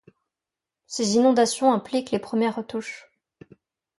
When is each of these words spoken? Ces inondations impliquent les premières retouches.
Ces 0.87 1.13
inondations 1.15 1.71
impliquent 1.73 2.09
les 2.09 2.17
premières 2.17 2.55
retouches. 2.55 3.07